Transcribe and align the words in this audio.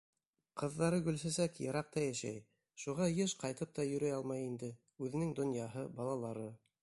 Ҡыҙҙары 0.59 1.01
Гөлсәсәк 1.07 1.59
йыраҡта 1.65 2.05
йәшәй, 2.05 2.39
шуға 2.85 3.09
йыш 3.17 3.37
ҡайтып 3.45 3.75
та 3.77 3.87
йөрөй 3.91 4.15
алмай 4.17 4.43
инде, 4.49 4.73
үҙенең 5.09 5.35
донъяһы, 5.41 5.85
балалары. 6.01 6.49